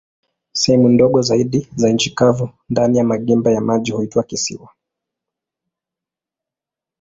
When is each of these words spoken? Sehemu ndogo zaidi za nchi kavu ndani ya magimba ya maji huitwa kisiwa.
Sehemu 0.53 0.89
ndogo 0.89 1.21
zaidi 1.21 1.67
za 1.75 1.89
nchi 1.89 2.09
kavu 2.15 2.49
ndani 2.69 2.97
ya 2.97 3.03
magimba 3.03 3.51
ya 3.51 3.61
maji 3.61 3.91
huitwa 3.91 4.23
kisiwa. 4.23 4.69